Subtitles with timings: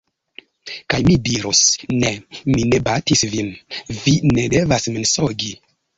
[0.93, 1.59] Kaj mi dirus:
[2.03, 2.11] "Ne!
[2.55, 3.53] Mi ne batis vin,
[3.99, 5.55] vi ne devas mensogi!"